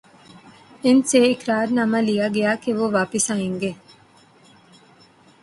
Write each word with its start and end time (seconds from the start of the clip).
ان 0.83 1.01
سے 1.01 1.19
اقرار 1.31 1.67
نامہ 1.71 1.97
لیا 1.97 2.27
گیا 2.35 2.55
کہ 2.61 2.73
وہ 2.73 2.89
واپس 2.91 3.31
آئیں 3.31 3.59
گے۔ 3.61 3.71